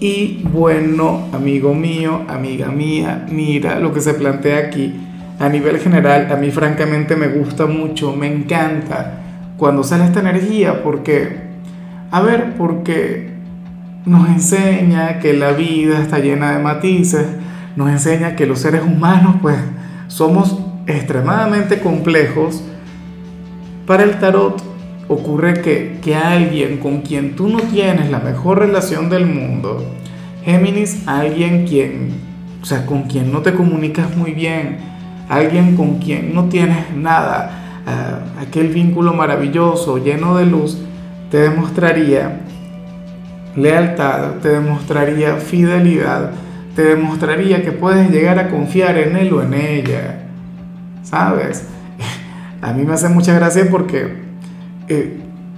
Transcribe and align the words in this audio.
Y 0.00 0.42
bueno, 0.50 1.28
amigo 1.30 1.74
mío, 1.74 2.22
amiga 2.26 2.68
mía, 2.68 3.26
mira 3.30 3.78
lo 3.78 3.92
que 3.92 4.00
se 4.00 4.14
plantea 4.14 4.58
aquí. 4.58 4.98
A 5.38 5.50
nivel 5.50 5.78
general, 5.78 6.32
a 6.32 6.36
mí 6.36 6.50
francamente 6.50 7.16
me 7.16 7.28
gusta 7.28 7.66
mucho, 7.66 8.16
me 8.16 8.26
encanta 8.26 9.20
cuando 9.58 9.84
sale 9.84 10.04
esta 10.04 10.20
energía 10.20 10.82
porque, 10.82 11.36
a 12.10 12.22
ver, 12.22 12.54
porque 12.56 13.34
nos 14.06 14.26
enseña 14.28 15.18
que 15.18 15.34
la 15.34 15.52
vida 15.52 16.00
está 16.00 16.18
llena 16.18 16.52
de 16.52 16.62
matices, 16.62 17.26
nos 17.76 17.90
enseña 17.90 18.36
que 18.36 18.46
los 18.46 18.58
seres 18.58 18.82
humanos 18.82 19.36
pues 19.42 19.58
somos 20.08 20.58
extremadamente 20.86 21.80
complejos. 21.80 22.64
Para 23.86 24.04
el 24.04 24.18
tarot 24.18 24.62
ocurre 25.10 25.54
que, 25.54 25.98
que 26.00 26.14
alguien 26.14 26.78
con 26.78 27.00
quien 27.00 27.34
tú 27.34 27.48
no 27.48 27.58
tienes 27.58 28.12
la 28.12 28.20
mejor 28.20 28.60
relación 28.60 29.10
del 29.10 29.26
mundo, 29.26 29.84
Géminis, 30.44 31.02
alguien 31.08 31.66
quien, 31.66 32.12
o 32.62 32.64
sea, 32.64 32.86
con 32.86 33.02
quien 33.02 33.32
no 33.32 33.40
te 33.40 33.52
comunicas 33.52 34.16
muy 34.16 34.30
bien, 34.30 34.78
alguien 35.28 35.74
con 35.74 35.98
quien 35.98 36.32
no 36.32 36.44
tienes 36.44 36.94
nada, 36.94 37.82
uh, 37.86 38.40
aquel 38.40 38.68
vínculo 38.68 39.12
maravilloso, 39.12 39.98
lleno 39.98 40.36
de 40.36 40.46
luz, 40.46 40.78
te 41.28 41.38
demostraría 41.38 42.42
lealtad, 43.56 44.34
te 44.40 44.50
demostraría 44.50 45.34
fidelidad, 45.38 46.30
te 46.76 46.82
demostraría 46.82 47.64
que 47.64 47.72
puedes 47.72 48.12
llegar 48.12 48.38
a 48.38 48.48
confiar 48.48 48.96
en 48.96 49.16
él 49.16 49.32
o 49.32 49.42
en 49.42 49.54
ella. 49.54 50.20
¿Sabes? 51.02 51.66
A 52.62 52.72
mí 52.72 52.84
me 52.84 52.94
hace 52.94 53.08
mucha 53.08 53.34
gracia 53.34 53.66
porque 53.68 54.29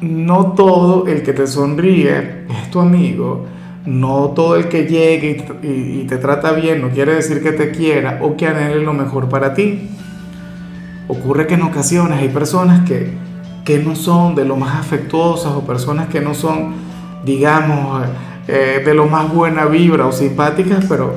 no 0.00 0.52
todo 0.52 1.06
el 1.06 1.22
que 1.22 1.33
te 1.33 1.47
sonríe 1.47 2.44
es 2.50 2.70
tu 2.70 2.80
amigo, 2.80 3.47
no 3.86 4.33
todo 4.34 4.56
el 4.56 4.69
que 4.69 4.86
llegue 4.86 5.44
y, 5.62 6.05
te 6.06 6.16
trata 6.19 6.52
bien 6.52 6.83
no 6.83 6.91
quiere 6.91 7.14
decir 7.14 7.42
que 7.42 7.53
te 7.53 7.70
quiera 7.70 8.19
o 8.22 8.36
que 8.36 8.47
anhele 8.47 8.83
lo 8.83 8.92
mejor 8.92 9.28
para 9.28 9.55
ti. 9.55 9.91
Ocurre 11.08 11.47
que 11.47 11.55
en 11.55 11.62
ocasiones 11.62 12.19
hay 12.19 12.28
personas 12.28 12.88
que, 12.88 13.12
que 13.64 13.78
no 13.78 13.97
son 13.97 14.34
de 14.34 14.44
lo 14.44 14.56
más 14.56 14.77
afectuosas 14.77 15.53
o 15.53 15.66
personas 15.66 16.08
que 16.08 16.20
no 16.20 16.34
son, 16.34 16.75
digamos, 17.25 18.06
eh, 18.48 18.83
de 18.84 18.94
lo 18.94 19.06
más 19.06 19.33
buena 19.33 19.66
vibra 19.66 20.06
o 20.06 20.12
simpáticas, 20.12 20.84
pero, 20.88 21.14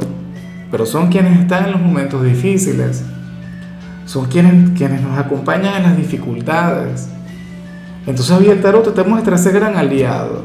pero 0.72 0.86
son 0.86 1.10
quienes 1.10 1.40
están 1.40 1.66
en 1.66 1.72
los 1.72 1.82
momentos 1.82 2.24
difíciles. 2.24 3.04
Son 4.06 4.26
quienes, 4.28 4.78
quienes 4.78 5.02
nos 5.02 5.18
acompañan 5.18 5.76
en 5.78 5.84
las 5.84 5.98
dificultades. 5.98 7.10
Entonces 8.08 8.32
hoy 8.32 8.48
el 8.48 8.62
tarot 8.62 8.94
te 8.94 9.04
muestra 9.04 9.36
ese 9.36 9.52
gran 9.52 9.76
aliado. 9.76 10.44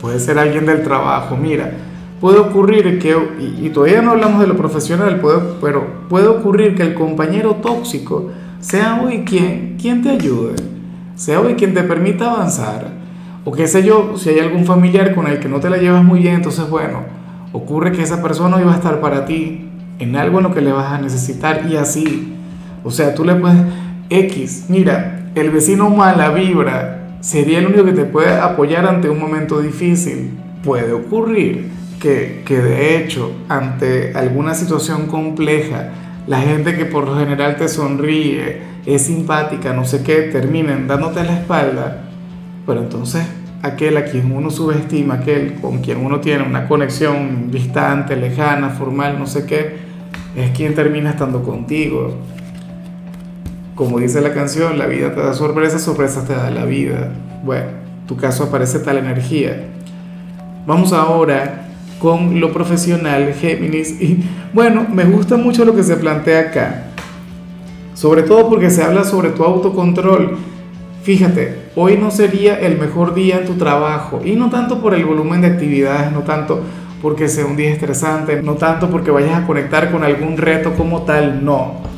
Puede 0.00 0.20
ser 0.20 0.38
alguien 0.38 0.66
del 0.66 0.82
trabajo. 0.82 1.36
Mira, 1.36 1.72
puede 2.20 2.38
ocurrir 2.38 2.98
que, 2.98 3.16
y, 3.38 3.68
todavía 3.70 4.02
no 4.02 4.12
hablamos 4.12 4.40
de 4.40 4.46
lo 4.46 4.56
profesional, 4.56 5.20
puede, 5.20 5.40
pero 5.60 6.06
puede 6.08 6.28
ocurrir 6.28 6.74
que 6.74 6.82
el 6.82 6.94
compañero 6.94 7.56
tóxico 7.56 8.30
sea 8.60 9.00
hoy 9.02 9.24
quien, 9.24 9.76
quien 9.80 10.02
te 10.02 10.10
ayude, 10.10 10.56
sea 11.16 11.40
hoy 11.40 11.54
quien 11.54 11.72
te 11.72 11.82
permita 11.82 12.32
avanzar. 12.32 13.00
O 13.44 13.52
qué 13.52 13.66
sé 13.66 13.82
yo, 13.82 14.16
si 14.16 14.28
hay 14.28 14.40
algún 14.40 14.66
familiar 14.66 15.14
con 15.14 15.26
el 15.26 15.40
que 15.40 15.48
no 15.48 15.60
te 15.60 15.70
la 15.70 15.78
llevas 15.78 16.04
muy 16.04 16.20
bien, 16.20 16.34
entonces 16.34 16.68
bueno, 16.68 17.00
ocurre 17.52 17.92
que 17.92 18.02
esa 18.02 18.22
persona 18.22 18.56
hoy 18.56 18.64
va 18.64 18.74
a 18.74 18.76
estar 18.76 19.00
para 19.00 19.24
ti 19.24 19.66
en 19.98 20.16
algo 20.16 20.38
en 20.38 20.44
lo 20.44 20.54
que 20.54 20.60
le 20.60 20.72
vas 20.72 20.92
a 20.92 21.00
necesitar 21.00 21.66
y 21.70 21.76
así. 21.76 22.34
O 22.84 22.90
sea, 22.90 23.14
tú 23.14 23.24
le 23.24 23.34
puedes 23.34 23.58
X, 24.10 24.66
mira, 24.68 25.19
el 25.34 25.50
vecino 25.50 25.90
mala 25.90 26.30
vibra 26.30 27.16
sería 27.20 27.58
el 27.58 27.66
único 27.66 27.84
que 27.84 27.92
te 27.92 28.04
puede 28.04 28.32
apoyar 28.32 28.86
ante 28.86 29.08
un 29.08 29.18
momento 29.18 29.60
difícil. 29.60 30.38
Puede 30.64 30.92
ocurrir 30.92 31.70
que, 32.00 32.42
que 32.44 32.58
de 32.58 32.96
hecho 32.96 33.32
ante 33.48 34.12
alguna 34.14 34.54
situación 34.54 35.06
compleja, 35.06 35.90
la 36.26 36.40
gente 36.40 36.76
que 36.76 36.84
por 36.84 37.06
lo 37.06 37.16
general 37.18 37.56
te 37.56 37.68
sonríe, 37.68 38.70
es 38.86 39.02
simpática, 39.02 39.72
no 39.72 39.84
sé 39.84 40.02
qué, 40.02 40.22
terminen 40.22 40.86
dándote 40.86 41.22
la 41.24 41.38
espalda, 41.38 42.04
pero 42.66 42.80
entonces 42.80 43.24
aquel 43.62 43.96
a 43.96 44.04
quien 44.04 44.32
uno 44.32 44.50
subestima, 44.50 45.14
aquel 45.14 45.54
con 45.54 45.78
quien 45.78 46.04
uno 46.04 46.20
tiene 46.20 46.44
una 46.44 46.66
conexión 46.66 47.50
distante, 47.50 48.16
lejana, 48.16 48.70
formal, 48.70 49.18
no 49.18 49.26
sé 49.26 49.44
qué, 49.44 49.76
es 50.36 50.50
quien 50.52 50.74
termina 50.74 51.10
estando 51.10 51.42
contigo. 51.42 52.16
Como 53.80 53.98
dice 53.98 54.20
la 54.20 54.34
canción, 54.34 54.78
la 54.78 54.84
vida 54.84 55.14
te 55.14 55.22
da 55.22 55.32
sorpresas, 55.32 55.80
sorpresas 55.80 56.26
te 56.26 56.34
da 56.34 56.50
la 56.50 56.66
vida. 56.66 57.12
Bueno, 57.42 57.64
tu 58.06 58.14
caso 58.14 58.44
aparece 58.44 58.78
tal 58.80 58.98
energía. 58.98 59.68
Vamos 60.66 60.92
ahora 60.92 61.66
con 61.98 62.40
lo 62.40 62.52
profesional, 62.52 63.32
Géminis. 63.32 63.98
Y 63.98 64.22
bueno, 64.52 64.86
me 64.92 65.04
gusta 65.04 65.38
mucho 65.38 65.64
lo 65.64 65.74
que 65.74 65.82
se 65.82 65.96
plantea 65.96 66.40
acá. 66.40 66.88
Sobre 67.94 68.22
todo 68.22 68.50
porque 68.50 68.68
se 68.68 68.82
habla 68.82 69.02
sobre 69.02 69.30
tu 69.30 69.44
autocontrol. 69.44 70.36
Fíjate, 71.02 71.70
hoy 71.74 71.96
no 71.96 72.10
sería 72.10 72.60
el 72.60 72.76
mejor 72.76 73.14
día 73.14 73.38
en 73.38 73.46
tu 73.46 73.54
trabajo. 73.54 74.20
Y 74.22 74.32
no 74.32 74.50
tanto 74.50 74.82
por 74.82 74.92
el 74.92 75.06
volumen 75.06 75.40
de 75.40 75.46
actividades, 75.46 76.12
no 76.12 76.20
tanto 76.20 76.60
porque 77.00 77.30
sea 77.30 77.46
un 77.46 77.56
día 77.56 77.70
estresante, 77.70 78.42
no 78.42 78.56
tanto 78.56 78.90
porque 78.90 79.10
vayas 79.10 79.42
a 79.42 79.46
conectar 79.46 79.90
con 79.90 80.04
algún 80.04 80.36
reto 80.36 80.74
como 80.74 81.00
tal, 81.04 81.42
no 81.42 81.88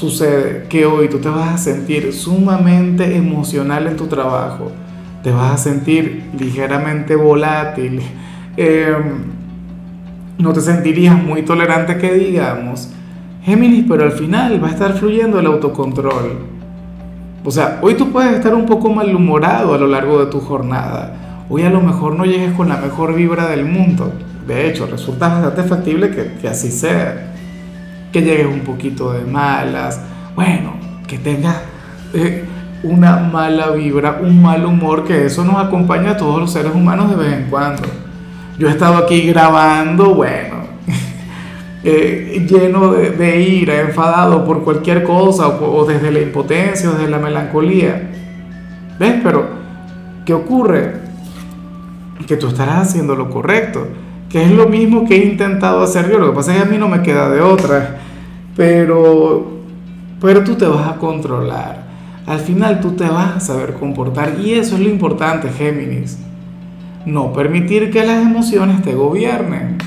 sucede 0.00 0.64
que 0.70 0.86
hoy 0.86 1.10
tú 1.10 1.18
te 1.18 1.28
vas 1.28 1.54
a 1.54 1.58
sentir 1.58 2.14
sumamente 2.14 3.16
emocional 3.16 3.86
en 3.86 3.96
tu 3.96 4.06
trabajo, 4.06 4.72
te 5.22 5.30
vas 5.30 5.52
a 5.52 5.58
sentir 5.58 6.30
ligeramente 6.38 7.16
volátil, 7.16 8.00
em, 8.56 9.24
no 10.38 10.54
te 10.54 10.62
sentirías 10.62 11.22
muy 11.22 11.42
tolerante 11.42 11.98
que 11.98 12.14
digamos, 12.14 12.88
Géminis, 13.42 13.84
pero 13.86 14.04
al 14.04 14.12
final 14.12 14.62
va 14.62 14.68
a 14.68 14.70
estar 14.70 14.94
fluyendo 14.94 15.38
el 15.38 15.46
autocontrol. 15.46 16.38
O 17.44 17.50
sea, 17.50 17.78
hoy 17.82 17.94
tú 17.94 18.10
puedes 18.10 18.34
estar 18.34 18.54
un 18.54 18.64
poco 18.64 18.90
malhumorado 18.90 19.74
a 19.74 19.78
lo 19.78 19.86
largo 19.86 20.24
de 20.24 20.30
tu 20.30 20.40
jornada. 20.40 21.44
Hoy 21.50 21.62
a 21.62 21.70
lo 21.70 21.80
mejor 21.80 22.16
no 22.16 22.24
llegues 22.24 22.52
con 22.52 22.68
la 22.68 22.76
mejor 22.76 23.14
vibra 23.14 23.48
del 23.48 23.66
mundo. 23.66 24.12
De 24.46 24.68
hecho, 24.68 24.86
resulta 24.86 25.28
bastante 25.28 25.62
factible 25.62 26.10
que, 26.10 26.34
que 26.40 26.48
así 26.48 26.70
sea 26.70 27.30
que 28.12 28.22
llegues 28.22 28.46
un 28.46 28.60
poquito 28.60 29.12
de 29.12 29.24
malas, 29.24 30.00
bueno, 30.34 30.74
que 31.06 31.18
tengas 31.18 31.56
eh, 32.12 32.44
una 32.82 33.16
mala 33.18 33.70
vibra, 33.70 34.20
un 34.22 34.42
mal 34.42 34.64
humor, 34.64 35.04
que 35.04 35.26
eso 35.26 35.44
nos 35.44 35.56
acompaña 35.56 36.12
a 36.12 36.16
todos 36.16 36.40
los 36.40 36.52
seres 36.52 36.74
humanos 36.74 37.10
de 37.10 37.16
vez 37.16 37.32
en 37.34 37.44
cuando. 37.50 37.82
Yo 38.58 38.68
he 38.68 38.70
estado 38.70 38.96
aquí 38.96 39.22
grabando, 39.22 40.14
bueno, 40.14 40.56
eh, 41.84 42.46
lleno 42.48 42.92
de, 42.92 43.40
ira, 43.40 43.80
enfadado 43.80 44.44
por 44.44 44.64
cualquier 44.64 45.04
cosa, 45.04 45.48
o, 45.48 45.84
desde 45.84 46.10
la 46.10 46.20
impotencia, 46.20 46.90
o 46.90 46.92
desde 46.94 47.10
la 47.10 47.18
melancolía. 47.18 48.10
¿Ves? 48.98 49.14
Pero, 49.22 49.48
¿qué 50.24 50.34
ocurre? 50.34 51.10
Que 52.26 52.36
tú 52.36 52.48
estarás 52.48 52.88
haciendo 52.88 53.16
lo 53.16 53.28
correcto 53.28 53.88
que 54.30 54.44
es 54.44 54.50
lo 54.52 54.68
mismo 54.68 55.06
que 55.06 55.16
he 55.16 55.26
intentado 55.26 55.82
hacer 55.82 56.10
yo. 56.10 56.18
Lo 56.18 56.30
que 56.30 56.36
pasa 56.36 56.52
es 56.52 56.62
que 56.62 56.68
a 56.68 56.70
mí 56.70 56.78
no 56.78 56.88
me 56.88 57.02
queda 57.02 57.28
de 57.28 57.40
otra, 57.40 57.98
pero, 58.56 59.46
pero 60.20 60.44
tú 60.44 60.54
te 60.54 60.66
vas 60.66 60.88
a 60.88 60.96
controlar. 60.96 61.84
Al 62.26 62.38
final 62.38 62.80
tú 62.80 62.92
te 62.92 63.08
vas 63.08 63.36
a 63.36 63.40
saber 63.40 63.74
comportar 63.74 64.36
y 64.40 64.54
eso 64.54 64.76
es 64.76 64.82
lo 64.82 64.88
importante, 64.88 65.50
Géminis. 65.50 66.18
No 67.04 67.32
permitir 67.32 67.90
que 67.90 68.06
las 68.06 68.22
emociones 68.22 68.82
te 68.82 68.94
gobiernen, 68.94 69.78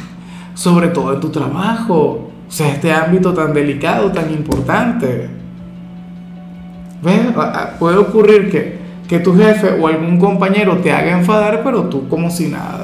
sobre 0.55 0.89
todo 0.89 1.13
en 1.13 1.21
tu 1.21 1.29
trabajo, 1.29 2.31
o 2.47 2.51
sea, 2.51 2.69
este 2.69 2.91
ámbito 2.91 3.33
tan 3.33 3.53
delicado, 3.53 4.11
tan 4.11 4.29
importante. 4.31 5.29
¿Ves? 7.01 7.19
Puede 7.79 7.97
ocurrir 7.97 8.51
que, 8.51 8.77
que 9.07 9.19
tu 9.19 9.35
jefe 9.37 9.79
o 9.79 9.87
algún 9.87 10.19
compañero 10.19 10.77
te 10.77 10.91
haga 10.91 11.17
enfadar, 11.17 11.61
pero 11.63 11.83
tú 11.83 12.09
como 12.09 12.29
si 12.29 12.49
nada. 12.49 12.82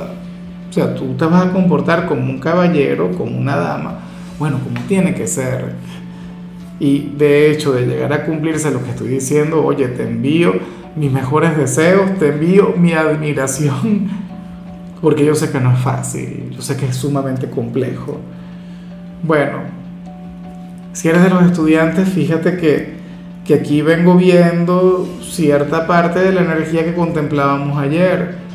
O 0.69 0.73
sea, 0.73 0.93
tú 0.93 1.15
te 1.15 1.25
vas 1.25 1.47
a 1.47 1.51
comportar 1.51 2.05
como 2.05 2.21
un 2.21 2.39
caballero, 2.39 3.11
como 3.11 3.37
una 3.37 3.55
dama, 3.55 3.99
bueno, 4.37 4.59
como 4.63 4.79
tiene 4.87 5.15
que 5.15 5.25
ser. 5.27 5.73
Y 6.79 7.11
de 7.17 7.51
hecho, 7.51 7.73
de 7.73 7.85
llegar 7.85 8.13
a 8.13 8.25
cumplirse 8.25 8.71
lo 8.71 8.83
que 8.83 8.91
estoy 8.91 9.09
diciendo, 9.09 9.63
oye, 9.65 9.87
te 9.87 10.03
envío 10.03 10.53
mis 10.95 11.11
mejores 11.11 11.57
deseos, 11.57 12.17
te 12.19 12.29
envío 12.29 12.73
mi 12.77 12.93
admiración, 12.93 14.09
porque 15.01 15.25
yo 15.25 15.35
sé 15.35 15.51
que 15.51 15.59
no 15.59 15.73
es 15.73 15.79
fácil, 15.79 16.51
yo 16.51 16.61
sé 16.61 16.77
que 16.77 16.85
es 16.85 16.95
sumamente 16.95 17.49
complejo. 17.49 18.19
Bueno, 19.23 19.59
si 20.93 21.09
eres 21.09 21.23
de 21.23 21.29
los 21.29 21.43
estudiantes, 21.43 22.07
fíjate 22.09 22.57
que, 22.57 22.93
que 23.45 23.55
aquí 23.55 23.81
vengo 23.81 24.15
viendo 24.15 25.07
cierta 25.21 25.87
parte 25.87 26.19
de 26.19 26.31
la 26.31 26.41
energía 26.41 26.85
que 26.85 26.93
contemplábamos 26.93 27.77
ayer. 27.77 28.48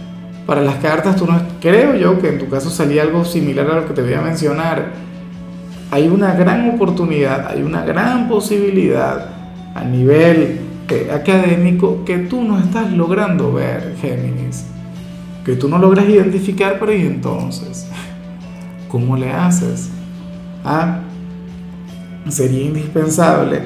Para 0.47 0.61
las 0.61 0.77
cartas, 0.77 1.17
tú 1.17 1.27
no, 1.27 1.41
creo 1.61 1.95
yo 1.97 2.21
que 2.21 2.29
en 2.29 2.39
tu 2.39 2.49
caso 2.49 2.69
salía 2.69 3.03
algo 3.03 3.25
similar 3.25 3.71
a 3.71 3.81
lo 3.81 3.87
que 3.87 3.95
te 3.95 4.03
voy 4.03 4.13
a 4.13 4.21
mencionar. 4.21 4.93
Hay 5.91 6.09
una 6.09 6.35
gran 6.35 6.69
oportunidad, 6.71 7.49
hay 7.49 7.63
una 7.63 7.85
gran 7.85 8.29
posibilidad 8.29 9.29
a 9.75 9.85
nivel 9.85 10.61
académico 11.13 12.05
que 12.05 12.19
tú 12.19 12.43
no 12.43 12.59
estás 12.59 12.93
logrando 12.93 13.53
ver, 13.53 13.97
Géminis. 14.01 14.67
Que 15.45 15.57
tú 15.57 15.69
no 15.69 15.79
logras 15.79 16.09
identificar, 16.09 16.79
pero 16.79 16.93
¿y 16.93 17.03
entonces? 17.03 17.87
¿Cómo 18.89 19.17
le 19.17 19.31
haces? 19.31 19.91
Ah, 20.65 21.01
sería 22.29 22.63
indispensable 22.63 23.63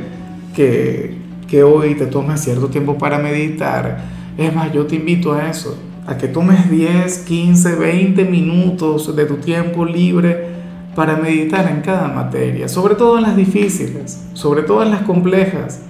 que, 0.55 1.17
que 1.47 1.63
hoy 1.63 1.95
te 1.95 2.07
tomes 2.07 2.41
cierto 2.41 2.69
tiempo 2.69 2.99
para 2.99 3.19
meditar. 3.19 3.99
Es 4.37 4.55
más, 4.55 4.73
yo 4.73 4.87
te 4.87 4.97
invito 4.97 5.33
a 5.33 5.49
eso, 5.49 5.77
a 6.09 6.19
que 6.19 6.27
tomes 6.27 6.71
10, 6.71 7.19
15, 7.19 7.77
20 7.77 8.25
minutos 8.25 9.15
de 9.15 9.27
tu 9.27 9.37
tiempo 9.37 9.85
libre 9.85 10.49
para 10.95 11.17
meditar 11.17 11.71
en 11.71 11.83
cada 11.83 12.09
materia, 12.09 12.69
sobre 12.69 12.97
todo 12.97 13.19
en 13.19 13.25
las 13.25 13.37
difíciles, 13.37 14.27
sobre 14.33 14.63
todo 14.63 14.83
en 14.83 14.91
las 14.91 15.03
complejas. 15.03 15.83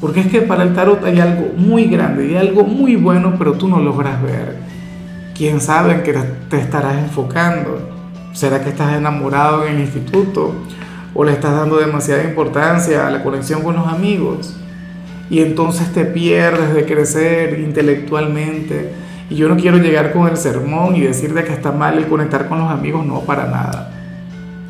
Porque 0.00 0.20
es 0.20 0.26
que 0.28 0.42
para 0.42 0.62
el 0.62 0.74
tarot 0.74 1.02
hay 1.04 1.18
algo 1.18 1.52
muy 1.56 1.86
grande 1.86 2.30
y 2.30 2.36
algo 2.36 2.62
muy 2.62 2.94
bueno, 2.94 3.34
pero 3.36 3.54
tú 3.54 3.66
no 3.66 3.80
logras 3.80 4.22
ver. 4.22 4.56
¿Quién 5.34 5.60
sabe 5.60 5.94
en 5.94 6.02
qué 6.04 6.14
te 6.48 6.60
estarás 6.60 6.98
enfocando? 6.98 7.80
¿Será 8.32 8.62
que 8.62 8.68
estás 8.68 8.96
enamorado 8.96 9.66
en 9.66 9.74
el 9.76 9.80
instituto? 9.80 10.54
o 11.14 11.24
le 11.24 11.32
estás 11.32 11.52
dando 11.52 11.78
demasiada 11.78 12.22
importancia 12.22 13.06
a 13.06 13.10
la 13.10 13.24
conexión 13.24 13.62
con 13.62 13.74
los 13.74 13.88
amigos 13.88 14.54
y 15.30 15.40
entonces 15.40 15.92
te 15.92 16.04
pierdes 16.04 16.72
de 16.74 16.84
crecer 16.84 17.58
intelectualmente. 17.58 19.07
Y 19.30 19.36
yo 19.36 19.48
no 19.48 19.56
quiero 19.56 19.78
llegar 19.78 20.12
con 20.12 20.28
el 20.28 20.36
sermón 20.36 20.96
y 20.96 21.00
decirte 21.00 21.44
que 21.44 21.52
está 21.52 21.72
mal 21.72 21.98
el 21.98 22.06
conectar 22.06 22.48
con 22.48 22.58
los 22.58 22.70
amigos, 22.70 23.04
no, 23.04 23.20
para 23.20 23.46
nada. 23.46 23.90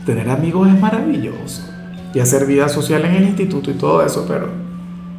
Tener 0.04 0.28
amigos 0.30 0.68
es 0.68 0.80
maravilloso 0.80 1.62
y 2.12 2.20
hacer 2.20 2.46
vida 2.46 2.68
social 2.68 3.04
en 3.04 3.14
el 3.14 3.24
instituto 3.24 3.70
y 3.70 3.74
todo 3.74 4.04
eso, 4.04 4.24
pero 4.26 4.48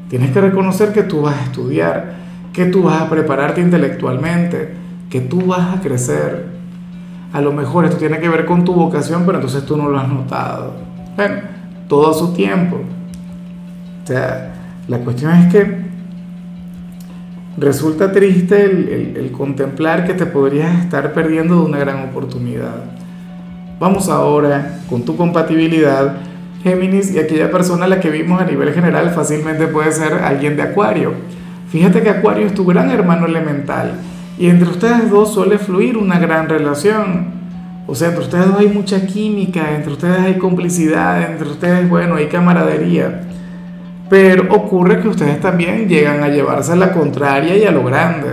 tienes 0.09 0.31
que 0.31 0.41
reconocer 0.41 0.91
que 0.91 1.03
tú 1.03 1.21
vas 1.21 1.37
a 1.37 1.43
estudiar, 1.43 2.15
que 2.51 2.65
tú 2.65 2.83
vas 2.83 3.01
a 3.01 3.09
prepararte 3.09 3.61
intelectualmente, 3.61 4.73
que 5.09 5.21
tú 5.21 5.45
vas 5.45 5.77
a 5.77 5.81
crecer. 5.81 6.47
A 7.31 7.41
lo 7.41 7.53
mejor 7.53 7.85
esto 7.85 7.97
tiene 7.97 8.19
que 8.19 8.27
ver 8.27 8.45
con 8.45 8.65
tu 8.65 8.73
vocación, 8.73 9.23
pero 9.25 9.37
entonces 9.37 9.65
tú 9.65 9.77
no 9.77 9.87
lo 9.87 9.99
has 9.99 10.09
notado. 10.09 10.73
Bueno, 11.15 11.35
todo 11.87 12.09
a 12.09 12.13
su 12.13 12.33
tiempo. 12.33 12.77
O 14.03 14.07
sea, 14.07 14.51
la 14.87 14.97
cuestión 14.99 15.31
es 15.33 15.53
que 15.53 15.78
resulta 17.59 18.11
triste 18.11 18.63
el, 18.65 19.31
contemplar 19.31 20.05
que 20.05 20.13
te 20.13 20.25
podrías 20.25 20.83
estar 20.83 21.13
perdiendo 21.13 21.55
de 21.55 21.61
una 21.61 21.77
gran 21.77 22.09
oportunidad. 22.09 22.85
Vamos 23.79 24.09
ahora 24.09 24.79
con 24.89 25.03
tu 25.03 25.15
compatibilidad, 25.15 26.17
Géminis, 26.63 27.13
y 27.13 27.19
aquella 27.19 27.51
persona 27.51 27.85
a 27.85 27.87
la 27.87 27.99
que 27.99 28.09
vimos 28.09 28.41
a 28.41 28.45
nivel 28.45 28.73
general 28.73 29.11
fácilmente 29.11 29.67
puede 29.67 29.91
ser 29.91 30.13
alguien 30.13 30.57
de 30.57 30.63
Acuario. 30.63 31.13
Fíjate 31.69 32.01
que 32.01 32.09
Acuario 32.09 32.47
es 32.47 32.53
tu 32.53 32.65
gran 32.65 32.89
hermano 32.89 33.27
elemental 33.27 33.93
y 34.37 34.47
entre 34.47 34.69
ustedes 34.69 35.09
dos 35.09 35.33
suele 35.33 35.57
fluir 35.57 35.97
una 35.97 36.19
gran 36.19 36.49
relación. 36.49 37.39
O 37.87 37.95
sea, 37.95 38.09
entre 38.09 38.23
ustedes 38.23 38.47
hay 38.57 38.67
mucha 38.67 39.05
química, 39.05 39.75
entre 39.75 39.93
ustedes 39.93 40.19
hay 40.19 40.37
complicidad, 40.37 41.31
entre 41.31 41.49
ustedes, 41.49 41.89
bueno, 41.89 42.15
hay 42.15 42.27
camaradería. 42.27 43.28
Pero 44.09 44.53
ocurre 44.53 44.99
que 44.99 45.07
ustedes 45.07 45.39
también 45.39 45.87
llegan 45.87 46.23
a 46.23 46.29
llevarse 46.29 46.71
a 46.71 46.75
la 46.75 46.91
contraria 46.91 47.55
y 47.55 47.63
a 47.63 47.71
lo 47.71 47.83
grande. 47.83 48.29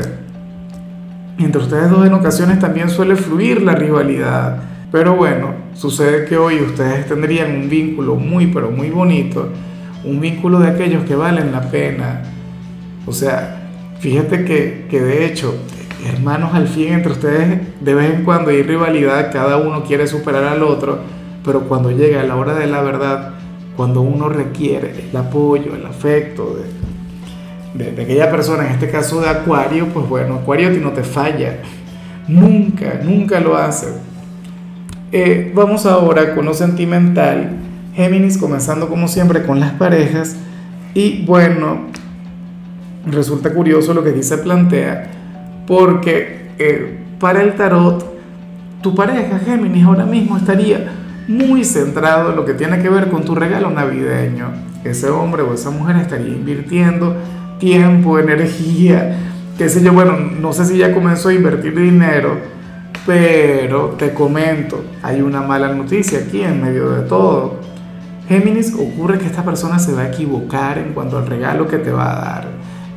Entre 1.39 1.61
ustedes 1.61 1.91
dos 1.91 2.07
en 2.07 2.15
ocasiones 2.15 2.59
también 2.59 2.89
suele 2.89 3.15
fluir 3.15 3.63
la 3.63 3.75
rivalidad. 3.75 4.57
Pero 4.91 5.15
bueno, 5.15 5.51
sucede 5.75 6.25
que 6.25 6.39
hoy 6.39 6.61
ustedes 6.61 7.07
tendrían 7.07 7.55
un 7.55 7.69
vínculo 7.69 8.15
muy, 8.17 8.47
pero 8.47 8.71
muy 8.71 8.89
bonito. 8.89 9.51
Un 10.05 10.21
vínculo 10.21 10.61
de 10.61 10.69
aquellos 10.69 11.05
que 11.05 11.15
valen 11.15 11.53
la 11.53 11.63
pena. 11.71 12.23
O 13.05 13.13
sea, 13.13 13.69
fíjate 14.01 14.45
que, 14.45 14.87
que 14.89 15.01
de 15.01 15.27
hecho 15.27 15.55
hermanos 16.07 16.55
al 16.55 16.69
fin 16.69 16.93
entre 16.93 17.13
ustedes 17.13 17.61
de 17.81 17.95
vez 17.95 18.15
en 18.15 18.25
cuando 18.25 18.51
hay 18.51 18.63
rivalidad, 18.63 19.33
cada 19.33 19.57
uno 19.57 19.85
quiere 19.85 20.07
superar 20.07 20.45
al 20.45 20.63
otro, 20.63 21.01
pero 21.45 21.63
cuando 21.63 21.91
llega 21.91 22.23
la 22.23 22.37
hora 22.37 22.55
de 22.55 22.67
la 22.67 22.83
verdad, 22.83 23.35
cuando 23.77 24.01
uno 24.01 24.29
requiere 24.29 25.09
el 25.11 25.17
apoyo, 25.17 25.75
el 25.75 25.85
afecto 25.87 26.57
de, 27.75 28.03
aquella 28.03 28.31
persona, 28.31 28.67
en 28.67 28.73
este 28.73 28.91
caso 28.91 29.21
de 29.21 29.29
Acuario, 29.29 29.89
pues 29.89 30.09
bueno, 30.09 30.37
Acuario 30.37 30.71
no 30.71 30.93
te 30.93 31.03
falla, 31.03 31.59
nunca, 32.27 33.01
nunca 33.03 33.41
lo 33.41 33.57
hace. 33.57 33.89
Eh, 35.13 35.53
vamos 35.55 35.87
ahora 35.87 36.35
con 36.35 36.47
lo 36.47 36.55
sentimental, 36.55 37.51
Géminis 37.95 38.39
comenzando 38.39 38.89
como 38.89 39.09
siempre 39.09 39.45
con 39.45 39.61
las 39.61 39.73
parejas. 39.73 40.37
Y 40.95 41.25
bueno, 41.27 41.89
resulta 43.07 43.53
curioso 43.53 43.93
lo 43.93 44.03
que 44.03 44.13
dice 44.13 44.39
plantea 44.39 45.11
porque 45.67 46.51
eh, 46.59 46.99
para 47.19 47.43
el 47.43 47.55
tarot, 47.55 48.05
tu 48.83 48.95
pareja 48.95 49.39
Géminis 49.39 49.85
ahora 49.85 50.07
mismo 50.07 50.37
estaría 50.37 50.93
muy 51.29 51.65
centrado 51.65 52.31
en 52.31 52.37
lo 52.37 52.45
que 52.45 52.55
tiene 52.55 52.81
que 52.81 52.89
ver 52.89 53.09
con 53.09 53.25
tu 53.25 53.35
regalo 53.35 53.71
navideño. 53.71 54.53
Ese 54.85 55.11
hombre 55.11 55.43
o 55.43 55.55
esa 55.55 55.71
mujer 55.71 55.97
estaría 55.97 56.35
invirtiendo 56.35 57.17
tiempo, 57.59 58.19
energía, 58.19 59.17
qué 59.57 59.69
sé 59.69 59.83
yo, 59.83 59.93
bueno, 59.93 60.17
no 60.19 60.53
sé 60.53 60.65
si 60.67 60.79
ya 60.79 60.93
comenzó 60.93 61.31
a 61.31 61.35
invertir 61.35 61.75
dinero, 61.75 62.39
pero 63.07 63.95
te 63.99 64.13
comento, 64.13 64.85
hay 65.03 65.23
una 65.23 65.41
mala 65.41 65.73
noticia 65.73 66.21
aquí 66.21 66.43
en 66.43 66.63
medio 66.63 66.91
de 66.91 67.09
todo. 67.09 67.61
Géminis, 68.29 68.75
ocurre 68.75 69.19
que 69.19 69.27
esta 69.27 69.45
persona 69.45 69.79
se 69.79 69.93
va 69.93 70.03
a 70.03 70.09
equivocar 70.09 70.79
en 70.79 70.93
cuanto 70.93 71.17
al 71.17 71.27
regalo 71.27 71.69
que 71.69 71.79
te 71.79 71.93
va 71.93 72.13
a 72.13 72.21
dar. 72.21 72.49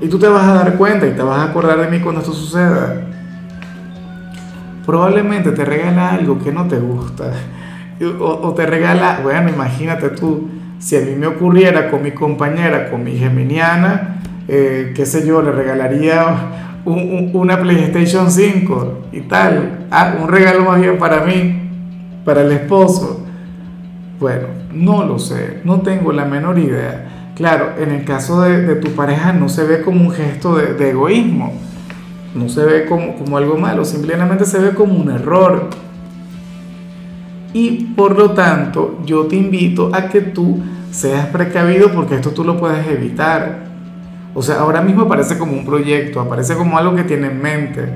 Y 0.01 0.07
tú 0.07 0.17
te 0.17 0.27
vas 0.27 0.47
a 0.47 0.53
dar 0.53 0.75
cuenta 0.75 1.05
y 1.05 1.11
te 1.11 1.21
vas 1.21 1.39
a 1.39 1.51
acordar 1.51 1.79
de 1.79 1.87
mí 1.87 1.99
cuando 1.99 2.21
esto 2.21 2.33
suceda. 2.33 3.01
Probablemente 4.85 5.51
te 5.51 5.63
regala 5.63 6.11
algo 6.11 6.39
que 6.39 6.51
no 6.51 6.67
te 6.67 6.79
gusta. 6.79 7.31
O, 8.01 8.53
te 8.53 8.65
regala, 8.65 9.19
bueno, 9.21 9.49
imagínate 9.49 10.09
tú, 10.09 10.49
si 10.79 10.95
a 10.95 11.01
mí 11.01 11.15
me 11.15 11.27
ocurriera 11.27 11.89
con 11.89 12.01
mi 12.01 12.11
compañera, 12.11 12.89
con 12.89 13.03
mi 13.03 13.17
geminiana, 13.17 14.21
eh, 14.47 14.93
qué 14.95 15.05
sé 15.05 15.27
yo, 15.27 15.41
le 15.41 15.51
regalaría 15.51 16.69
una 16.85 17.59
PlayStation 17.59 18.31
5 18.31 19.07
y 19.11 19.21
tal. 19.21 19.87
Ah, 19.91 20.15
un 20.21 20.29
regalo 20.29 20.61
más 20.61 20.79
bien 20.79 20.97
para 20.97 21.23
mí, 21.25 21.69
para 22.23 22.41
el 22.41 22.51
esposo. 22.51 23.25
Bueno, 24.19 24.47
no 24.73 25.05
lo 25.05 25.19
sé, 25.19 25.61
no 25.63 25.81
tengo 25.81 26.11
la 26.11 26.25
menor 26.25 26.57
idea. 26.57 27.31
Claro, 27.35 27.73
en 27.79 27.91
el 27.91 28.03
caso 28.03 28.41
de, 28.41 28.75
tu 28.75 28.91
pareja 28.91 29.31
no 29.31 29.47
se 29.47 29.63
ve 29.63 29.81
como 29.81 30.01
un 30.01 30.11
gesto 30.11 30.55
de, 30.55 30.89
egoísmo, 30.89 31.53
no 32.35 32.49
se 32.49 32.65
ve 32.65 32.85
como, 32.85 33.15
como 33.15 33.37
algo 33.37 33.57
malo, 33.57 33.85
simplemente 33.85 34.45
se 34.45 34.59
ve 34.59 34.71
como 34.71 34.95
un 34.95 35.09
error. 35.09 35.69
Y 37.53 37.85
por 37.95 38.17
lo 38.17 38.31
tanto, 38.31 38.99
yo 39.05 39.25
te 39.25 39.35
invito 39.35 39.89
a 39.93 40.07
que 40.07 40.21
tú 40.21 40.59
seas 40.91 41.27
precavido 41.27 41.91
porque 41.91 42.15
esto 42.15 42.31
tú 42.31 42.43
lo 42.43 42.57
puedes 42.57 42.85
evitar. 42.87 43.69
O 44.33 44.41
sea, 44.41 44.59
ahora 44.59 44.81
mismo 44.81 45.03
aparece 45.03 45.37
como 45.37 45.53
un 45.53 45.65
proyecto, 45.65 46.19
aparece 46.19 46.55
como 46.55 46.77
algo 46.77 46.95
que 46.95 47.03
tiene 47.03 47.27
en 47.27 47.41
mente, 47.41 47.89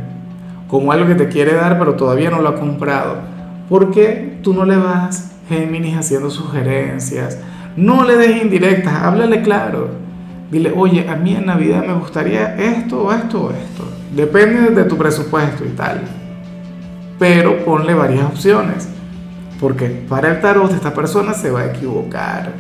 como 0.68 0.92
algo 0.92 1.08
que 1.08 1.16
te 1.16 1.28
quiere 1.28 1.54
dar 1.54 1.78
pero 1.78 1.96
todavía 1.96 2.32
no 2.32 2.42
lo 2.42 2.50
ha 2.50 2.56
comprado. 2.56 3.18
¿Por 3.70 3.92
qué 3.92 4.40
tú 4.42 4.54
no 4.54 4.66
le 4.66 4.78
vas, 4.78 5.32
Géminis, 5.48 5.98
haciendo 5.98 6.30
sugerencias? 6.32 7.38
No 7.76 8.04
le 8.04 8.18
des 8.18 8.42
indirectas, 8.42 8.94
háblale 9.04 9.42
claro. 9.42 9.90
Dile, 10.52 10.74
oye, 10.76 11.08
a 11.10 11.16
mí 11.16 11.36
en 11.36 11.46
Navidad 11.46 11.84
me 11.86 11.94
gustaría 11.94 12.56
esto, 12.56 13.12
esto, 13.12 13.52
esto. 13.52 13.84
Depende 14.16 14.70
de 14.72 14.84
tu 14.84 14.98
presupuesto 14.98 15.64
y 15.66 15.70
tal. 15.70 16.02
Pero 17.18 17.64
ponle 17.66 17.94
varias 17.94 18.26
opciones. 18.26 18.88
Porque 19.64 19.88
para 19.88 20.30
el 20.30 20.42
tarot 20.42 20.74
esta 20.74 20.94
persona 20.94 21.34
se 21.34 21.50
va 21.50 21.62
a 21.62 21.66
equivocar. 21.68 22.52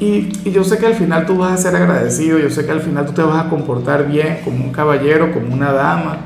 Y, 0.00 0.50
yo 0.50 0.64
sé 0.64 0.78
que 0.78 0.86
al 0.86 0.94
final 0.94 1.26
tú 1.26 1.36
vas 1.36 1.52
a 1.52 1.56
ser 1.58 1.76
agradecido, 1.76 2.38
yo 2.38 2.48
sé 2.48 2.64
que 2.64 2.72
al 2.72 2.80
final 2.80 3.04
tú 3.04 3.12
te 3.12 3.20
vas 3.20 3.44
a 3.44 3.50
comportar 3.50 4.08
bien 4.08 4.38
como 4.42 4.64
un 4.64 4.72
caballero, 4.72 5.34
como 5.34 5.52
una 5.52 5.70
dama, 5.70 6.16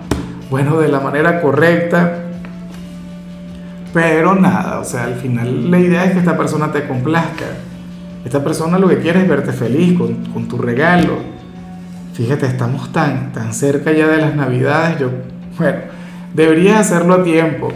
bueno, 0.50 0.78
de 0.78 0.86
la 0.86 1.00
manera 1.00 1.42
correcta. 1.42 2.26
Pero 3.92 4.36
nada, 4.36 4.78
o 4.78 4.84
sea, 4.84 5.02
al 5.02 5.16
final 5.16 5.68
la 5.68 5.80
idea 5.80 6.04
es 6.04 6.12
que 6.12 6.20
esta 6.20 6.36
persona 6.36 6.70
te 6.70 6.86
complazca. 6.86 7.46
Esta 8.24 8.44
persona 8.44 8.78
lo 8.78 8.88
que 8.88 8.98
quiere 8.98 9.20
es 9.20 9.28
verte 9.28 9.52
feliz 9.52 9.98
con, 9.98 10.46
tu 10.46 10.58
regalo. 10.58 11.18
Fíjate, 12.12 12.46
estamos 12.46 12.92
tan, 12.92 13.32
tan 13.32 13.52
cerca 13.52 13.90
ya 13.90 14.06
de 14.06 14.18
las 14.18 14.36
navidades. 14.36 15.00
Yo, 15.00 15.10
bueno, 15.58 15.78
deberías 16.32 16.78
hacerlo 16.82 17.14
a 17.14 17.24
tiempo 17.24 17.72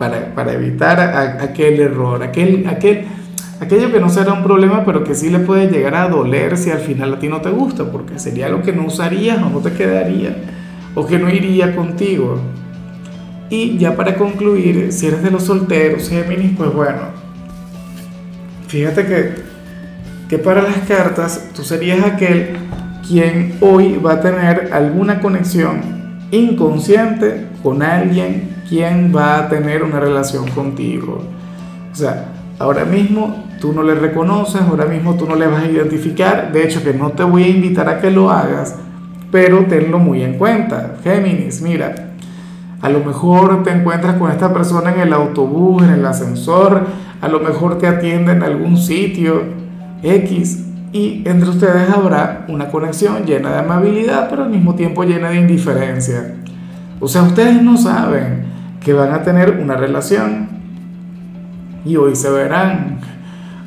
para, 0.00 0.54
evitar 0.54 0.98
aquel 1.42 1.78
error, 1.78 2.22
aquel, 2.22 2.66
aquel, 2.66 3.04
aquello 3.60 3.92
que 3.92 4.00
no 4.00 4.08
será 4.08 4.32
un 4.32 4.42
problema, 4.42 4.82
pero 4.86 5.04
que 5.04 5.14
sí 5.14 5.28
le 5.28 5.40
puede 5.40 5.70
llegar 5.70 5.94
a 5.94 6.08
doler 6.08 6.56
si 6.56 6.70
al 6.70 6.78
final 6.78 7.12
a 7.12 7.18
ti 7.18 7.28
no 7.28 7.42
te 7.42 7.50
gusta, 7.50 7.84
porque 7.84 8.18
sería 8.18 8.48
lo 8.48 8.62
que 8.62 8.72
no 8.72 8.86
usarías 8.86 9.42
o 9.42 9.50
no 9.50 9.58
te 9.58 9.72
quedaría, 9.72 10.34
o 10.94 11.06
que 11.06 11.18
no 11.18 11.28
iría 11.28 11.76
contigo. 11.76 12.40
Y 13.50 13.76
ya 13.76 13.94
para 13.94 14.14
concluir, 14.14 14.90
si 14.90 15.08
eres 15.08 15.22
de 15.22 15.30
los 15.30 15.42
solteros, 15.42 16.08
Géminis, 16.08 16.56
pues 16.56 16.72
bueno, 16.72 17.00
fíjate 18.68 19.04
que, 19.04 19.34
que 20.30 20.38
para 20.38 20.62
las 20.62 20.78
cartas 20.88 21.50
tú 21.54 21.62
serías 21.62 22.02
aquel 22.06 22.56
quien 23.06 23.58
hoy 23.60 23.98
va 23.98 24.14
a 24.14 24.20
tener 24.22 24.70
alguna 24.72 25.20
conexión 25.20 25.82
inconsciente 26.30 27.48
con 27.62 27.82
alguien 27.82 28.59
quien 28.70 29.12
va 29.14 29.40
a 29.40 29.48
tener 29.48 29.82
una 29.82 29.98
relación 29.98 30.48
contigo. 30.50 31.20
O 31.92 31.94
sea, 31.94 32.26
ahora 32.60 32.84
mismo 32.84 33.44
tú 33.60 33.72
no 33.72 33.82
le 33.82 33.96
reconoces, 33.96 34.62
ahora 34.62 34.86
mismo 34.86 35.16
tú 35.16 35.26
no 35.26 35.34
le 35.34 35.48
vas 35.48 35.64
a 35.64 35.68
identificar, 35.68 36.52
de 36.52 36.64
hecho 36.64 36.82
que 36.84 36.94
no 36.94 37.10
te 37.10 37.24
voy 37.24 37.42
a 37.42 37.48
invitar 37.48 37.88
a 37.88 38.00
que 38.00 38.12
lo 38.12 38.30
hagas, 38.30 38.76
pero 39.32 39.66
tenlo 39.66 39.98
muy 39.98 40.22
en 40.22 40.38
cuenta. 40.38 40.94
Géminis, 41.02 41.60
mira, 41.62 42.12
a 42.80 42.88
lo 42.88 43.00
mejor 43.00 43.64
te 43.64 43.70
encuentras 43.70 44.14
con 44.14 44.30
esta 44.30 44.52
persona 44.54 44.94
en 44.94 45.00
el 45.00 45.12
autobús, 45.12 45.82
en 45.82 45.90
el 45.90 46.06
ascensor, 46.06 46.86
a 47.20 47.28
lo 47.28 47.40
mejor 47.40 47.76
te 47.78 47.88
atiende 47.88 48.32
en 48.32 48.44
algún 48.44 48.76
sitio 48.76 49.42
X 50.04 50.64
y 50.92 51.22
entre 51.26 51.50
ustedes 51.50 51.90
habrá 51.90 52.44
una 52.48 52.68
conexión 52.68 53.24
llena 53.26 53.50
de 53.50 53.58
amabilidad, 53.58 54.30
pero 54.30 54.44
al 54.44 54.50
mismo 54.50 54.76
tiempo 54.76 55.02
llena 55.02 55.30
de 55.30 55.40
indiferencia. 55.40 56.36
O 57.00 57.08
sea, 57.08 57.22
ustedes 57.22 57.60
no 57.62 57.76
saben 57.76 58.39
que 58.80 58.92
van 58.92 59.12
a 59.12 59.22
tener 59.22 59.58
una 59.62 59.76
relación 59.76 60.48
y 61.84 61.96
hoy 61.96 62.16
se 62.16 62.30
verán. 62.30 63.00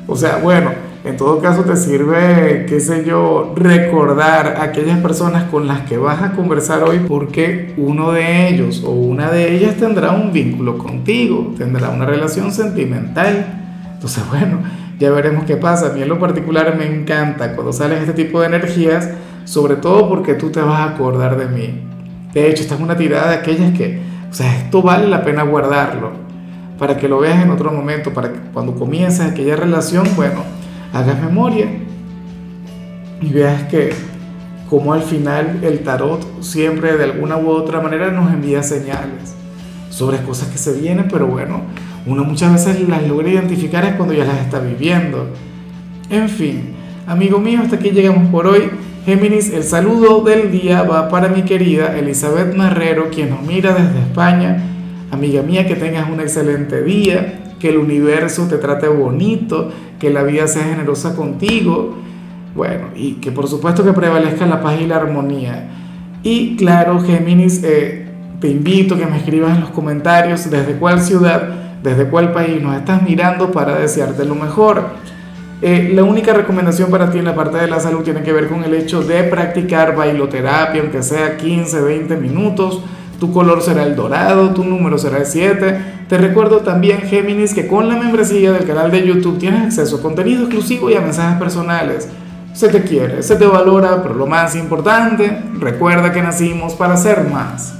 O 0.06 0.16
sea, 0.16 0.36
bueno, 0.38 0.70
en 1.04 1.16
todo 1.16 1.38
caso 1.40 1.64
te 1.64 1.76
sirve, 1.76 2.66
qué 2.68 2.80
sé 2.80 3.04
yo, 3.04 3.52
recordar 3.56 4.56
a 4.58 4.64
aquellas 4.64 4.98
personas 5.00 5.44
con 5.44 5.66
las 5.66 5.82
que 5.82 5.96
vas 5.96 6.22
a 6.22 6.32
conversar 6.32 6.82
hoy 6.82 7.00
porque 7.06 7.74
uno 7.76 8.12
de 8.12 8.48
ellos 8.48 8.82
o 8.84 8.90
una 8.90 9.30
de 9.30 9.54
ellas 9.54 9.76
tendrá 9.76 10.12
un 10.12 10.32
vínculo 10.32 10.78
contigo, 10.78 11.54
tendrá 11.58 11.90
una 11.90 12.06
relación 12.06 12.52
sentimental. 12.52 13.46
Entonces, 13.94 14.24
bueno, 14.28 14.60
ya 14.98 15.10
veremos 15.10 15.44
qué 15.44 15.56
pasa. 15.56 15.88
A 15.88 15.92
mí 15.92 16.02
en 16.02 16.08
lo 16.08 16.18
particular 16.18 16.74
me 16.76 16.86
encanta 16.86 17.54
cuando 17.54 17.72
salen 17.72 17.98
este 17.98 18.14
tipo 18.14 18.40
de 18.40 18.46
energías, 18.46 19.10
sobre 19.44 19.76
todo 19.76 20.08
porque 20.08 20.34
tú 20.34 20.50
te 20.50 20.60
vas 20.60 20.80
a 20.80 20.94
acordar 20.94 21.36
de 21.36 21.46
mí. 21.46 21.80
De 22.32 22.48
hecho, 22.48 22.62
esta 22.62 22.74
es 22.74 22.80
una 22.80 22.96
tirada 22.96 23.30
de 23.30 23.36
aquellas 23.36 23.76
que 23.76 24.13
o 24.34 24.36
sea, 24.36 24.52
esto 24.56 24.82
vale 24.82 25.06
la 25.06 25.22
pena 25.22 25.44
guardarlo 25.44 26.10
para 26.76 26.96
que 26.96 27.06
lo 27.06 27.20
veas 27.20 27.40
en 27.40 27.52
otro 27.52 27.70
momento, 27.70 28.12
para 28.12 28.32
que 28.32 28.40
cuando 28.52 28.74
comiences 28.74 29.20
aquella 29.20 29.54
relación, 29.54 30.08
bueno, 30.16 30.42
hagas 30.92 31.22
memoria 31.22 31.68
y 33.20 33.28
veas 33.32 33.62
que 33.68 33.94
como 34.68 34.92
al 34.92 35.02
final 35.02 35.60
el 35.62 35.84
tarot 35.84 36.42
siempre 36.42 36.96
de 36.96 37.04
alguna 37.04 37.36
u 37.36 37.48
otra 37.48 37.80
manera 37.80 38.10
nos 38.10 38.32
envía 38.32 38.64
señales 38.64 39.36
sobre 39.88 40.18
cosas 40.22 40.48
que 40.48 40.58
se 40.58 40.72
vienen, 40.80 41.06
pero 41.08 41.28
bueno, 41.28 41.60
uno 42.04 42.24
muchas 42.24 42.54
veces 42.54 42.88
las 42.88 43.06
logra 43.06 43.28
identificar 43.28 43.84
es 43.84 43.94
cuando 43.94 44.14
ya 44.14 44.24
las 44.24 44.38
está 44.38 44.58
viviendo. 44.58 45.28
En 46.10 46.28
fin, 46.28 46.74
amigo 47.06 47.38
mío, 47.38 47.60
hasta 47.62 47.76
aquí 47.76 47.92
llegamos 47.92 48.28
por 48.30 48.48
hoy. 48.48 48.68
Géminis, 49.04 49.52
el 49.52 49.64
saludo 49.64 50.22
del 50.22 50.50
día 50.50 50.82
va 50.82 51.10
para 51.10 51.28
mi 51.28 51.42
querida 51.42 51.98
Elizabeth 51.98 52.54
Marrero, 52.54 53.10
quien 53.10 53.28
nos 53.28 53.42
mira 53.42 53.74
desde 53.74 53.98
España. 53.98 54.56
Amiga 55.10 55.42
mía, 55.42 55.66
que 55.66 55.76
tengas 55.76 56.08
un 56.08 56.20
excelente 56.20 56.82
día, 56.82 57.54
que 57.60 57.68
el 57.68 57.76
universo 57.76 58.48
te 58.48 58.56
trate 58.56 58.88
bonito, 58.88 59.70
que 59.98 60.08
la 60.08 60.22
vida 60.22 60.46
sea 60.46 60.64
generosa 60.64 61.14
contigo. 61.14 61.96
Bueno, 62.54 62.86
y 62.96 63.16
que 63.16 63.30
por 63.30 63.46
supuesto 63.46 63.84
que 63.84 63.92
prevalezca 63.92 64.46
la 64.46 64.62
paz 64.62 64.80
y 64.80 64.86
la 64.86 64.96
armonía. 64.96 65.68
Y 66.22 66.56
claro, 66.56 66.98
Géminis, 67.00 67.62
eh, 67.62 68.06
te 68.40 68.48
invito 68.48 68.94
a 68.94 68.98
que 68.98 69.04
me 69.04 69.18
escribas 69.18 69.54
en 69.54 69.60
los 69.60 69.70
comentarios 69.70 70.48
desde 70.48 70.76
cuál 70.76 71.02
ciudad, 71.02 71.42
desde 71.82 72.08
cuál 72.08 72.32
país 72.32 72.62
nos 72.62 72.74
estás 72.74 73.02
mirando 73.02 73.52
para 73.52 73.78
desearte 73.78 74.24
lo 74.24 74.34
mejor. 74.34 74.82
Eh, 75.62 75.92
la 75.94 76.04
única 76.04 76.32
recomendación 76.32 76.90
para 76.90 77.10
ti 77.10 77.18
en 77.18 77.24
la 77.24 77.34
parte 77.34 77.58
de 77.58 77.68
la 77.68 77.80
salud 77.80 78.02
tiene 78.02 78.22
que 78.22 78.32
ver 78.32 78.48
con 78.48 78.64
el 78.64 78.74
hecho 78.74 79.02
de 79.02 79.22
practicar 79.24 79.96
bailoterapia, 79.96 80.82
aunque 80.82 81.02
sea 81.02 81.36
15, 81.36 81.80
20 81.80 82.16
minutos. 82.16 82.82
Tu 83.18 83.32
color 83.32 83.62
será 83.62 83.84
el 83.84 83.94
dorado, 83.94 84.50
tu 84.50 84.64
número 84.64 84.98
será 84.98 85.18
el 85.18 85.26
7. 85.26 86.04
Te 86.08 86.18
recuerdo 86.18 86.58
también, 86.58 87.02
Géminis, 87.02 87.54
que 87.54 87.66
con 87.66 87.88
la 87.88 87.96
membresía 87.96 88.52
del 88.52 88.66
canal 88.66 88.90
de 88.90 89.06
YouTube 89.06 89.38
tienes 89.38 89.62
acceso 89.62 89.96
a 89.96 90.02
contenido 90.02 90.42
exclusivo 90.42 90.90
y 90.90 90.94
a 90.94 91.00
mensajes 91.00 91.38
personales. 91.38 92.08
Se 92.52 92.68
te 92.68 92.82
quiere, 92.82 93.22
se 93.22 93.36
te 93.36 93.46
valora, 93.46 94.02
pero 94.02 94.14
lo 94.14 94.26
más 94.26 94.54
importante, 94.54 95.40
recuerda 95.58 96.12
que 96.12 96.22
nacimos 96.22 96.74
para 96.74 96.96
ser 96.96 97.24
más. 97.24 97.74